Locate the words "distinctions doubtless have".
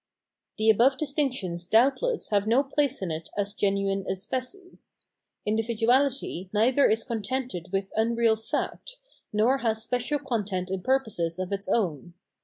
0.97-2.47